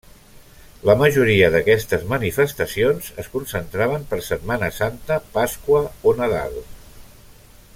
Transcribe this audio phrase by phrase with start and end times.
[0.89, 6.59] La majoria d'aquestes manifestacions es concentraven per Setmana Santa, Pasqua o Nadal.